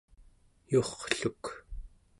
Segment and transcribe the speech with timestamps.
[0.71, 1.43] yurrluk